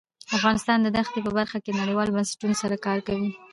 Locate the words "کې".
1.65-1.77